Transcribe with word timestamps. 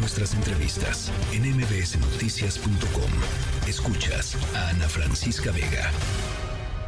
nuestras 0.00 0.34
entrevistas 0.34 1.12
en 1.32 1.42
mbsnoticias.com. 1.42 3.10
Escuchas 3.68 4.36
a 4.56 4.70
Ana 4.70 4.88
Francisca 4.88 5.52
Vega. 5.52 5.90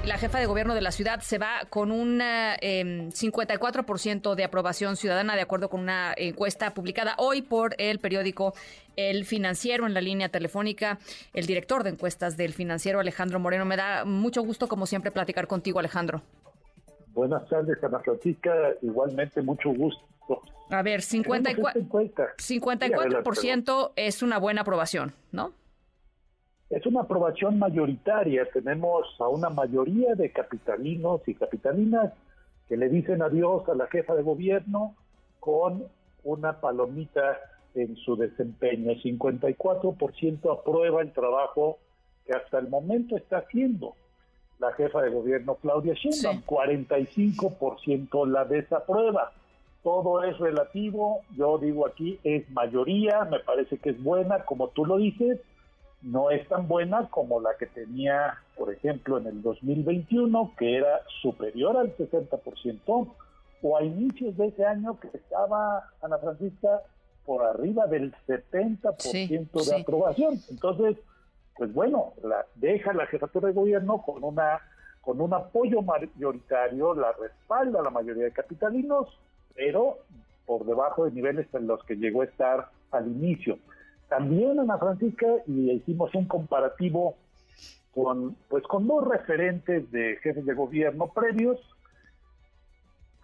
La 0.05 0.19
jefa 0.19 0.39
de 0.39 0.47
gobierno 0.47 0.75
de 0.75 0.81
la 0.81 0.93
ciudad 0.93 1.21
se 1.21 1.37
va 1.39 1.61
con 1.69 1.93
un 1.93 2.21
54% 2.21 4.31
em, 4.31 4.37
de 4.37 4.45
aprobación 4.45 4.97
ciudadana, 4.97 5.37
de 5.37 5.43
acuerdo 5.43 5.69
con 5.69 5.81
una 5.81 6.15
encuesta 6.17 6.73
publicada 6.73 7.15
hoy 7.19 7.43
por 7.43 7.75
el 7.79 7.99
periódico 7.99 8.55
El 8.97 9.27
Financiero 9.27 9.87
en 9.87 9.93
la 9.95 10.01
línea 10.01 10.31
telefónica. 10.31 10.99
El 11.35 11.45
director 11.47 11.85
de 11.85 11.91
encuestas 11.91 12.39
del 12.39 12.55
Financiero, 12.55 12.99
Alejandro 12.99 13.39
Moreno. 13.39 13.67
Me 13.67 13.77
da 13.77 14.07
mucho 14.07 14.43
gusto, 14.43 14.69
como 14.69 14.87
siempre, 14.87 15.11
platicar 15.11 15.47
contigo, 15.47 15.79
Alejandro. 15.79 16.23
Buenas 17.15 17.47
tardes, 17.49 17.83
Ana 17.85 18.01
Francisca. 18.01 18.75
Igualmente, 18.81 19.43
mucho 19.43 19.71
gusto. 19.71 20.03
A 20.71 20.83
ver, 20.83 21.03
54, 21.03 21.83
54% 21.83 23.93
es 23.97 24.23
una 24.23 24.39
buena 24.39 24.63
aprobación, 24.63 25.13
¿no? 25.31 25.53
Es 26.71 26.87
una 26.87 27.03
aprobación 27.03 27.59
mayoritaria. 27.59 28.49
Tenemos 28.51 29.07
a 29.19 29.29
una 29.29 29.51
mayoría 29.51 30.15
de 30.15 30.33
capitalinos 30.33 31.21
y 31.27 31.35
capitalinas 31.35 32.15
que 32.69 32.79
le 32.79 32.89
dicen 32.89 33.21
adiós 33.21 33.69
a 33.69 33.75
la 33.75 33.89
jefa 33.89 34.15
de 34.15 34.23
gobierno 34.23 34.97
con 35.41 35.85
una 36.25 36.61
palomita 36.61 37.39
en 37.75 37.95
su 37.97 38.17
desempeño. 38.17 38.93
54% 38.93 40.59
aprueba 40.59 41.03
el 41.03 41.13
trabajo 41.13 41.79
que 42.25 42.33
hasta 42.33 42.59
el 42.59 42.69
momento 42.69 43.19
está 43.19 43.39
haciendo 43.39 43.97
la 44.63 44.73
jefa 44.73 45.03
de 45.03 45.11
gobierno 45.11 45.57
Claudia 45.57 45.95
Sheinbaum. 45.95 46.43
45% 46.47 48.27
la 48.27 48.45
desaprueba. 48.47 49.33
Todo 49.83 50.23
es 50.23 50.39
relativo. 50.39 51.21
Yo 51.37 51.59
digo 51.59 51.87
aquí 51.87 52.19
es 52.25 52.49
mayoría. 52.51 53.25
Me 53.25 53.41
parece 53.41 53.77
que 53.77 53.91
es 53.91 54.03
buena, 54.03 54.45
como 54.45 54.69
tú 54.69 54.87
lo 54.87 54.97
dices 54.97 55.41
no 56.03 56.31
es 56.31 56.47
tan 56.49 56.69
buena 56.69 57.09
como 57.09 57.41
la 57.41 57.51
que 57.59 57.67
tenía, 57.67 58.39
por 58.57 58.73
ejemplo, 58.73 59.19
en 59.19 59.27
el 59.29 59.43
2021, 59.43 60.53
que 60.59 60.77
era 60.77 61.01
superior 61.23 61.77
al 61.77 61.97
60%, 61.97 63.09
o 63.65 63.77
a 63.77 63.85
inicios 63.85 64.37
de 64.37 64.49
ese 64.49 64.67
año 64.67 64.99
que 64.99 65.09
estaba, 65.17 65.89
Ana 66.03 66.19
Francisca, 66.19 66.81
por 67.25 67.45
arriba 67.45 67.87
del 67.87 68.13
70% 68.27 69.65
de 69.65 69.81
aprobación. 69.81 70.41
Entonces, 70.51 70.97
pues 71.57 71.73
bueno, 71.73 72.15
la, 72.23 72.47
deja 72.55 72.93
la 72.93 73.07
jefatura 73.07 73.49
de 73.49 73.55
gobierno 73.55 74.03
con 74.03 74.23
una 74.25 74.61
con 75.03 75.21
un 75.21 75.35
apoyo 75.35 75.83
mayoritario, 75.83 76.95
la 76.95 77.13
respalda 77.13 77.83
la 77.83 77.91
mayoría 77.91 78.25
de 78.25 78.31
capitalinos, 78.31 79.09
pero 79.55 79.99
por 80.47 80.65
debajo 80.65 81.05
de 81.05 81.11
niveles 81.11 81.47
en 81.55 81.67
los 81.67 81.83
que 81.85 81.97
llegó 81.97 82.23
a 82.23 82.27
estar 82.27 82.69
al 82.93 83.09
inicio. 83.09 83.59
También 84.09 84.61
Ana 84.61 84.79
Francisca 84.79 85.27
y 85.47 85.73
hicimos 85.73 86.15
un 86.15 86.27
comparativo 86.27 87.17
con 87.93 88.37
pues 88.49 88.63
con 88.65 88.87
dos 88.87 89.07
referentes 89.07 89.91
de 89.91 90.17
jefes 90.23 90.47
de 90.47 90.55
gobierno 90.55 91.09
previos. 91.09 91.59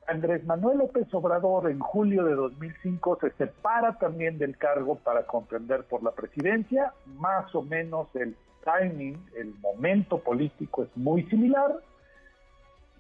Andrés 0.09 0.43
Manuel 0.45 0.79
López 0.79 1.07
Obrador 1.13 1.71
en 1.71 1.79
julio 1.81 2.25
de 2.25 2.35
2005 2.35 3.19
se 3.21 3.31
separa 3.33 3.99
también 3.99 4.39
del 4.39 4.57
cargo 4.57 4.97
para 4.97 5.25
contender 5.25 5.85
por 5.85 6.03
la 6.03 6.13
presidencia, 6.13 6.95
más 7.19 7.55
o 7.55 7.63
menos 7.63 8.09
el 8.15 8.35
timing, 8.65 9.23
el 9.37 9.55
momento 9.61 10.19
político 10.19 10.85
es 10.85 10.89
muy 10.97 11.25
similar. 11.25 11.77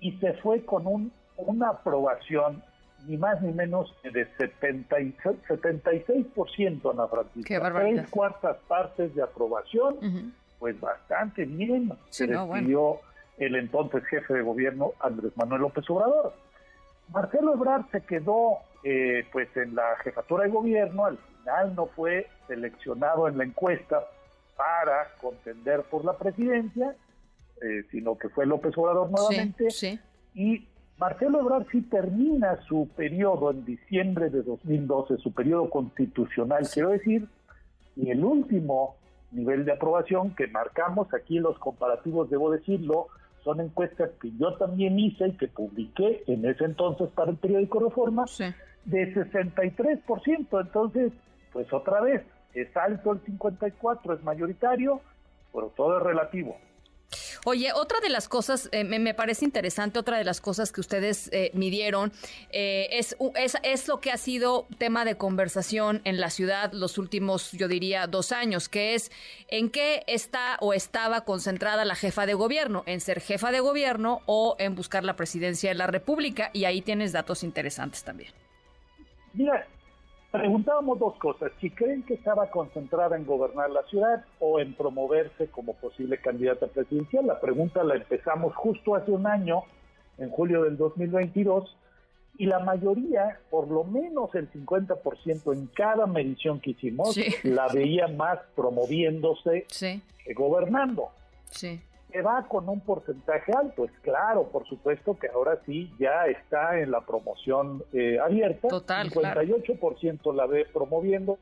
Y 0.01 0.13
se 0.19 0.35
fue 0.35 0.65
con 0.65 0.87
un, 0.87 1.11
una 1.39 1.71
aprobación 1.71 2.63
ni 3.07 3.17
más 3.17 3.41
ni 3.41 3.53
menos 3.53 3.95
de 4.03 4.29
76, 4.37 5.17
76% 5.49 6.93
Ana 6.93 7.07
Francisca. 7.09 7.73
Tres 7.73 8.11
cuartas 8.11 8.57
partes 8.69 9.15
de 9.15 9.23
aprobación, 9.23 10.35
pues 10.59 10.79
bastante 10.79 11.47
bien 11.47 11.91
se 12.11 12.27
decidió 12.27 13.01
el 13.39 13.55
entonces 13.55 14.05
jefe 14.07 14.35
de 14.35 14.43
gobierno 14.43 14.93
Andrés 15.01 15.33
Manuel 15.37 15.63
López 15.63 15.89
Obrador. 15.89 16.35
Marcelo 17.13 17.55
Ebrard 17.55 17.91
se 17.91 18.03
quedó 18.03 18.59
eh, 18.85 19.25
pues 19.33 19.49
en 19.57 19.75
la 19.75 19.97
jefatura 20.03 20.45
de 20.45 20.51
gobierno, 20.51 21.07
al 21.07 21.19
final 21.19 21.75
no 21.75 21.87
fue 21.87 22.29
seleccionado 22.47 23.29
en 23.29 23.39
la 23.39 23.45
encuesta 23.45 24.05
para 24.57 25.15
contender 25.21 25.83
por 25.85 26.05
la 26.05 26.17
presidencia, 26.17 26.95
eh, 27.63 27.85
sino 27.91 28.17
que 28.17 28.29
fue 28.29 28.47
López 28.47 28.77
Obrador 28.77 29.11
nuevamente, 29.11 29.69
y 30.35 30.67
Marcelo 30.99 31.41
Ebrard 31.41 31.67
sí 31.71 31.83
termina 31.83 32.61
su 32.67 32.89
periodo 32.97 33.51
en 33.51 33.65
diciembre 33.65 34.31
de 34.31 34.43
2012, 34.43 35.19
su 35.19 35.33
periodo 35.33 35.71
constitucional, 35.71 36.69
quiero 36.73 36.91
decir, 36.91 37.29
y 37.97 38.11
el 38.11 38.25
último 38.25 38.97
nivel 39.31 39.65
de 39.65 39.73
aprobación 39.73 40.35
que 40.35 40.47
marcamos 40.49 41.13
aquí 41.15 41.39
los 41.39 41.59
comparativos, 41.59 42.31
debo 42.31 42.51
decirlo, 42.51 43.09
son 43.49 43.63
encuestas 43.63 44.11
que 44.21 44.31
yo 44.39 44.53
también 44.59 44.99
hice 44.99 45.29
y 45.29 45.33
que 45.33 45.49
publiqué 45.49 46.23
en 46.27 46.45
ese 46.45 46.67
entonces 46.67 47.09
para 47.15 47.31
el 47.31 47.39
periódico 47.39 47.81
Reforma, 47.81 48.27
de 48.85 49.15
63%. 49.15 50.61
Entonces, 50.61 51.13
pues 51.55 51.73
otra 51.73 52.03
vez, 52.03 52.23
es 52.53 52.77
alto 52.77 53.13
el 53.13 53.21
54, 53.21 54.13
es 54.13 54.23
mayoritario, 54.23 55.01
pero 55.51 55.73
todo 55.75 55.97
es 55.97 56.03
relativo. 56.03 56.59
Oye, 57.45 57.73
otra 57.73 58.01
de 58.01 58.09
las 58.09 58.29
cosas, 58.29 58.69
eh, 58.73 58.85
me, 58.85 59.15
parece 59.15 59.45
interesante, 59.45 59.99
otra 59.99 60.19
de 60.19 60.25
las 60.25 60.41
cosas 60.41 60.73
que 60.73 60.81
ustedes 60.81 61.29
eh, 61.33 61.51
midieron 61.55 62.13
eh, 62.51 62.89
es, 62.93 63.17
es, 63.37 63.57
es, 63.63 63.89
lo 63.89 64.01
que 64.01 64.11
ha 64.11 64.17
sido 64.17 64.67
tema 64.79 65.05
de 65.05 65.17
conversación 65.17 66.01
en 66.05 66.21
la 66.21 66.31
ciudad 66.31 66.73
los 66.73 66.99
últimos, 66.99 67.53
yo 67.53 67.69
diría, 67.69 68.07
dos 68.07 68.33
años, 68.33 68.69
que 68.69 68.95
es 68.95 69.11
en 69.49 69.71
qué 69.71 70.05
está 70.07 70.57
o 70.61 70.73
estaba 70.73 71.25
concentrada 71.25 71.85
la 71.85 71.95
jefa 71.95 72.27
de 72.27 72.35
gobierno, 72.35 72.83
en 72.87 73.01
ser 73.01 73.21
jefa 73.21 73.53
de 73.53 73.61
gobierno 73.61 74.21
o 74.27 74.57
en 74.59 74.75
buscar 74.75 75.05
la 75.05 75.17
presidencia 75.17 75.71
de 75.71 75.75
la 75.77 75.87
República, 75.87 76.51
y 76.53 76.65
ahí 76.65 76.83
tienes 76.83 77.13
datos 77.13 77.43
interesantes 77.45 78.03
también. 78.05 78.33
Mira, 79.33 79.67
Preguntábamos 80.39 81.01
dos 81.01 81.17
cosas, 81.17 81.51
si 81.61 81.69
creen 81.69 82.05
que 82.05 82.15
estaba 82.15 82.49
concentrada 82.49 83.17
en 83.17 83.27
gobernar 83.27 83.71
la 83.71 83.83
ciudad 83.85 84.25
o 84.39 84.61
en 84.61 84.73
promoverse 84.73 85.49
como 85.49 85.75
posible 85.75 86.19
candidata 86.19 86.69
presidencial. 86.69 87.27
La 87.27 87.41
pregunta 87.41 87.83
la 87.83 87.97
empezamos 87.97 88.55
justo 88.55 88.95
hace 88.95 89.11
un 89.11 89.27
año, 89.27 89.65
en 90.17 90.31
julio 90.31 90.63
del 90.63 90.77
2022, 90.77 91.77
y 92.37 92.47
la 92.47 92.61
mayoría, 92.61 93.41
por 93.51 93.69
lo 93.69 93.83
menos 93.83 94.33
el 94.37 94.49
50% 94.53 95.53
en 95.53 95.67
cada 95.75 96.07
medición 96.07 96.61
que 96.61 96.71
hicimos, 96.71 97.19
la 97.43 97.67
veía 97.67 98.07
más 98.07 98.39
promoviéndose 98.55 99.67
que 99.69 100.35
gobernando. 100.35 101.09
Sí 101.51 101.81
que 102.11 102.23
va 102.23 102.47
con 102.49 102.69
un 102.69 102.81
porcentaje 102.81 103.53
alto. 103.53 103.85
Es 103.85 103.93
claro, 104.03 104.49
por 104.49 104.67
supuesto 104.67 105.19
que 105.19 105.29
ahora 105.29 105.59
sí 105.67 105.93
ya 105.99 106.27
está 106.27 106.79
en 106.79 106.91
la 106.91 107.03
promoción 107.03 107.83
eh, 107.93 108.19
abierta. 108.19 108.69
Total, 108.69 109.11
58% 109.11 110.35
la 110.35 110.47
ve 110.47 110.67
promoviendo 110.73 111.39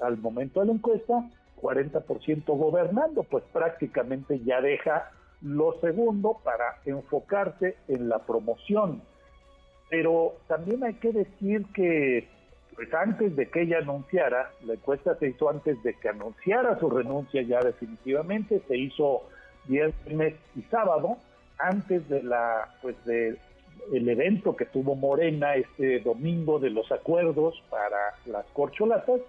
al 0.00 0.16
momento 0.18 0.60
de 0.60 0.66
la 0.66 0.72
encuesta, 0.72 1.28
40% 1.60 2.44
gobernando, 2.46 3.22
pues 3.24 3.44
prácticamente 3.52 4.40
ya 4.40 4.60
deja 4.60 5.10
lo 5.42 5.78
segundo 5.80 6.38
para 6.42 6.78
enfocarse 6.84 7.76
en 7.88 8.08
la 8.08 8.20
promoción. 8.20 9.02
Pero 9.90 10.34
también 10.46 10.84
hay 10.84 10.94
que 10.94 11.12
decir 11.12 11.66
que 11.74 12.28
pues 12.74 12.94
antes 12.94 13.34
de 13.34 13.50
que 13.50 13.62
ella 13.62 13.78
anunciara, 13.78 14.52
la 14.64 14.74
encuesta 14.74 15.16
se 15.16 15.30
hizo 15.30 15.50
antes 15.50 15.82
de 15.82 15.94
que 15.94 16.10
anunciara 16.10 16.78
su 16.78 16.88
renuncia 16.88 17.42
ya 17.42 17.58
definitivamente, 17.58 18.62
se 18.68 18.76
hizo 18.76 19.22
viernes 19.68 20.34
y 20.56 20.62
sábado, 20.62 21.18
antes 21.58 22.08
de 22.08 22.22
la, 22.22 22.74
pues 22.82 22.96
de 23.04 23.36
el 23.92 24.08
evento 24.08 24.56
que 24.56 24.66
tuvo 24.66 24.94
Morena 24.94 25.54
este 25.54 26.00
domingo 26.00 26.58
de 26.58 26.70
los 26.70 26.90
acuerdos 26.92 27.62
para 27.70 28.14
las 28.26 28.44
corcholatas, 28.52 29.20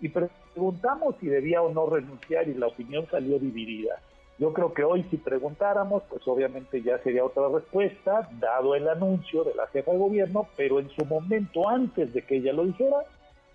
y 0.00 0.08
preguntamos 0.08 1.16
si 1.20 1.26
debía 1.26 1.62
o 1.62 1.72
no 1.72 1.86
renunciar 1.86 2.48
y 2.48 2.54
la 2.54 2.68
opinión 2.68 3.06
salió 3.10 3.38
dividida. 3.38 4.00
Yo 4.38 4.52
creo 4.52 4.72
que 4.72 4.84
hoy 4.84 5.04
si 5.10 5.16
preguntáramos, 5.16 6.04
pues 6.08 6.22
obviamente 6.26 6.80
ya 6.80 6.98
sería 6.98 7.24
otra 7.24 7.48
respuesta, 7.48 8.28
dado 8.38 8.76
el 8.76 8.88
anuncio 8.88 9.42
de 9.42 9.54
la 9.54 9.66
jefa 9.66 9.90
de 9.90 9.98
gobierno, 9.98 10.46
pero 10.56 10.78
en 10.78 10.88
su 10.90 11.04
momento, 11.04 11.68
antes 11.68 12.14
de 12.14 12.22
que 12.22 12.36
ella 12.36 12.52
lo 12.52 12.64
dijera, 12.64 12.98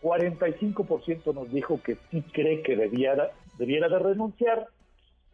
45% 0.01 1.33
nos 1.33 1.49
dijo 1.51 1.79
que 1.81 1.97
sí 2.11 2.21
cree 2.33 2.61
que 2.61 2.75
debiera, 2.75 3.31
debiera 3.57 3.87
de 3.87 3.99
renunciar 3.99 4.67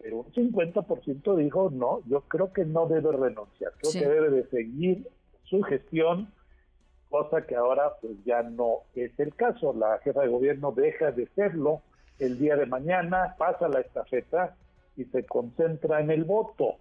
pero 0.02 0.18
un 0.18 0.32
50% 0.32 1.36
dijo, 1.36 1.70
no, 1.72 2.02
yo 2.08 2.22
creo 2.22 2.54
que 2.54 2.66
no 2.66 2.88
debe 2.88 3.12
renunciar, 3.12 3.74
creo 3.78 3.92
que 3.92 4.08
debe 4.08 4.30
de 4.30 4.48
seguir 4.50 5.08
su 5.44 5.62
gestión, 5.62 6.32
cosa 7.10 7.46
que 7.46 7.56
ahora 7.56 7.94
pues 8.02 8.14
ya 8.26 8.44
no 8.44 8.84
es 8.96 9.12
el 9.20 9.36
caso. 9.36 9.74
La 9.74 9.98
jefa 10.00 10.22
de 10.22 10.28
gobierno 10.28 10.72
deja 10.72 11.12
de 11.12 11.28
serlo 11.36 11.82
el 12.20 12.38
día 12.38 12.56
de 12.56 12.66
mañana, 12.66 13.36
pasa 13.38 13.68
la 13.68 13.82
estafeta 13.82 14.56
y 14.96 15.06
se 15.06 15.26
concentra 15.26 16.02
en 16.02 16.12
el 16.12 16.24
voto. 16.24 16.76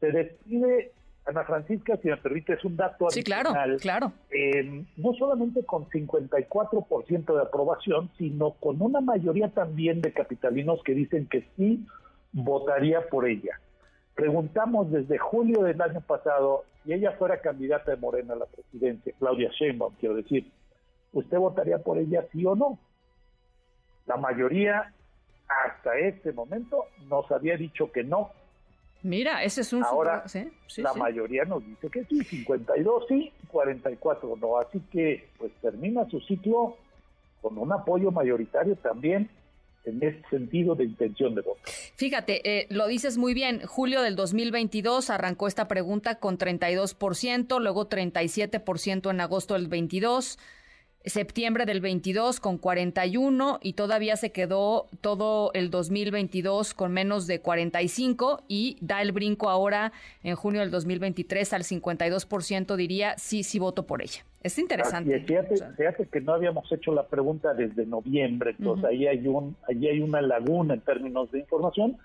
Se 0.00 0.10
decide 0.10 0.92
Ana 1.24 1.44
Francisca, 1.44 1.96
si 2.02 2.08
me 2.08 2.16
permite, 2.16 2.54
es 2.54 2.64
un 2.64 2.76
dato 2.76 3.08
Sí, 3.10 3.22
claro, 3.22 3.52
claro. 3.80 4.12
Eh, 4.30 4.84
no 4.96 5.14
solamente 5.14 5.64
con 5.64 5.86
54% 5.88 7.34
de 7.34 7.42
aprobación, 7.42 8.10
sino 8.18 8.52
con 8.52 8.82
una 8.82 9.00
mayoría 9.00 9.48
también 9.48 10.02
de 10.02 10.12
capitalinos 10.12 10.82
que 10.82 10.94
dicen 10.94 11.26
que 11.26 11.46
sí 11.56 11.86
votaría 12.32 13.08
por 13.08 13.28
ella. 13.28 13.60
Preguntamos 14.14 14.90
desde 14.90 15.18
julio 15.18 15.62
del 15.62 15.80
año 15.80 16.00
pasado 16.00 16.64
si 16.84 16.92
ella 16.92 17.12
fuera 17.12 17.40
candidata 17.40 17.92
de 17.92 17.96
Morena 17.96 18.34
a 18.34 18.36
la 18.36 18.46
presidencia, 18.46 19.14
Claudia 19.18 19.50
Sheinbaum, 19.50 19.94
quiero 20.00 20.16
decir, 20.16 20.50
¿usted 21.12 21.38
votaría 21.38 21.78
por 21.78 21.98
ella 21.98 22.26
sí 22.32 22.44
o 22.44 22.54
no? 22.54 22.78
La 24.06 24.16
mayoría 24.16 24.92
hasta 25.48 25.96
este 25.98 26.32
momento 26.32 26.86
nos 27.08 27.30
había 27.30 27.56
dicho 27.56 27.92
que 27.92 28.02
no, 28.02 28.30
Mira, 29.02 29.42
ese 29.42 29.62
es 29.62 29.72
un... 29.72 29.82
Ahora, 29.82 30.24
la 30.76 30.94
mayoría 30.94 31.44
nos 31.44 31.66
dice 31.66 31.90
que 31.90 32.04
sí, 32.04 32.22
52 32.22 33.06
sí, 33.08 33.32
44 33.48 34.36
no. 34.40 34.58
Así 34.58 34.80
que, 34.92 35.28
pues 35.38 35.52
termina 35.60 36.08
su 36.08 36.20
ciclo 36.20 36.76
con 37.40 37.58
un 37.58 37.72
apoyo 37.72 38.12
mayoritario 38.12 38.76
también 38.76 39.28
en 39.84 40.02
este 40.02 40.22
sentido 40.30 40.74
de 40.74 40.84
intención 40.84 41.34
de 41.34 41.42
voto. 41.42 41.60
Fíjate, 41.96 42.58
eh, 42.58 42.66
lo 42.70 42.86
dices 42.86 43.18
muy 43.18 43.34
bien, 43.34 43.62
julio 43.66 44.02
del 44.02 44.16
2022 44.16 45.10
arrancó 45.10 45.48
esta 45.48 45.68
pregunta 45.68 46.16
con 46.16 46.38
32%, 46.38 47.60
luego 47.60 47.88
37% 47.88 49.10
en 49.10 49.20
agosto 49.20 49.54
del 49.54 49.68
22%, 49.68 50.38
septiembre 51.04 51.66
del 51.66 51.80
22 51.80 52.40
con 52.40 52.58
41 52.58 53.58
y 53.62 53.72
todavía 53.72 54.16
se 54.16 54.30
quedó 54.30 54.86
todo 55.00 55.50
el 55.54 55.70
2022 55.70 56.74
con 56.74 56.92
menos 56.92 57.26
de 57.26 57.40
45 57.40 58.42
y 58.48 58.76
da 58.80 59.02
el 59.02 59.12
brinco 59.12 59.48
ahora 59.48 59.92
en 60.22 60.36
junio 60.36 60.60
del 60.60 60.70
2023 60.70 61.52
al 61.52 61.62
52% 61.62 62.76
diría 62.76 63.16
sí, 63.18 63.42
sí 63.42 63.58
voto 63.58 63.86
por 63.86 64.02
ella. 64.02 64.24
Es 64.42 64.58
interesante. 64.58 65.20
fíjate, 65.20 66.06
que 66.06 66.20
no 66.20 66.34
habíamos 66.34 66.70
hecho 66.72 66.92
la 66.92 67.06
pregunta 67.06 67.54
desde 67.54 67.86
noviembre, 67.86 68.54
entonces 68.58 68.84
ahí 68.84 69.06
hay 69.06 69.26
un 69.26 69.56
ahí 69.68 69.86
hay 69.86 70.00
una 70.00 70.20
laguna 70.20 70.74
en 70.74 70.80
términos 70.80 71.30
de 71.30 71.40
información. 71.40 71.98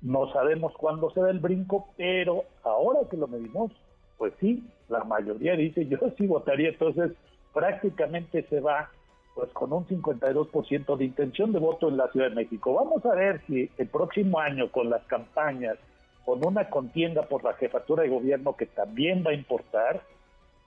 No 0.00 0.32
sabemos 0.32 0.72
cuándo 0.74 1.10
se 1.10 1.20
da 1.20 1.30
el 1.30 1.40
brinco, 1.40 1.88
pero 1.96 2.44
ahora 2.62 3.00
que 3.10 3.16
lo 3.16 3.26
medimos, 3.26 3.72
pues 4.16 4.32
sí, 4.38 4.64
la 4.88 5.02
mayoría 5.04 5.56
dice 5.56 5.86
yo 5.86 5.98
sí 6.16 6.26
votaría, 6.26 6.68
entonces 6.68 7.12
prácticamente 7.58 8.44
se 8.48 8.60
va 8.60 8.88
pues 9.34 9.50
con 9.50 9.72
un 9.72 9.84
52% 9.84 10.96
de 10.96 11.04
intención 11.04 11.52
de 11.52 11.58
voto 11.58 11.88
en 11.88 11.96
la 11.96 12.08
Ciudad 12.12 12.28
de 12.28 12.36
México. 12.36 12.74
Vamos 12.74 13.04
a 13.04 13.14
ver 13.16 13.40
si 13.48 13.68
el 13.78 13.88
próximo 13.88 14.38
año 14.38 14.70
con 14.70 14.88
las 14.90 15.02
campañas, 15.06 15.76
con 16.24 16.44
una 16.46 16.70
contienda 16.70 17.22
por 17.22 17.42
la 17.42 17.54
jefatura 17.54 18.04
de 18.04 18.10
gobierno 18.10 18.56
que 18.56 18.66
también 18.66 19.24
va 19.26 19.32
a 19.32 19.34
importar, 19.34 20.02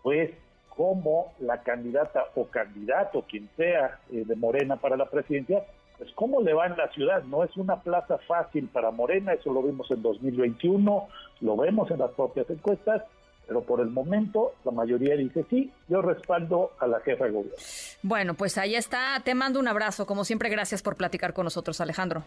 pues 0.03 0.31
cómo 0.67 1.31
la 1.39 1.63
candidata 1.63 2.25
o 2.35 2.47
candidato, 2.47 3.23
quien 3.29 3.49
sea 3.55 3.99
eh, 4.11 4.23
de 4.25 4.35
Morena 4.35 4.75
para 4.75 4.97
la 4.97 5.05
presidencia, 5.05 5.63
pues 5.97 6.11
cómo 6.13 6.41
le 6.41 6.53
va 6.53 6.65
en 6.65 6.75
la 6.75 6.89
ciudad. 6.89 7.23
No 7.23 7.45
es 7.45 7.55
una 7.55 7.81
plaza 7.81 8.17
fácil 8.27 8.67
para 8.67 8.91
Morena, 8.91 9.31
eso 9.31 9.53
lo 9.53 9.63
vimos 9.63 9.89
en 9.91 10.01
2021, 10.01 11.07
lo 11.39 11.55
vemos 11.55 11.89
en 11.89 11.99
las 11.99 12.11
propias 12.11 12.49
encuestas, 12.49 13.03
pero 13.51 13.63
por 13.63 13.81
el 13.81 13.89
momento 13.89 14.53
la 14.63 14.71
mayoría 14.71 15.13
dice 15.17 15.45
sí, 15.49 15.69
yo 15.89 16.01
respaldo 16.01 16.71
a 16.79 16.87
la 16.87 17.01
jefa 17.01 17.25
de 17.25 17.31
gobierno. 17.31 17.57
Bueno, 18.01 18.33
pues 18.33 18.57
ahí 18.57 18.75
está, 18.75 19.21
te 19.25 19.35
mando 19.35 19.59
un 19.59 19.67
abrazo, 19.67 20.05
como 20.05 20.23
siempre, 20.23 20.47
gracias 20.47 20.81
por 20.81 20.95
platicar 20.95 21.33
con 21.33 21.43
nosotros, 21.43 21.81
Alejandro. 21.81 22.23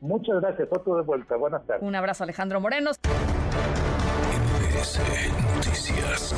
Muchas 0.00 0.38
gracias, 0.42 0.68
otro 0.70 0.96
de 0.96 1.02
vuelta, 1.02 1.36
buenas 1.36 1.66
tardes. 1.66 1.82
Un 1.82 1.94
abrazo, 1.94 2.24
Alejandro 2.24 2.60
Moreno. 2.60 2.90
Noticias. 5.54 6.34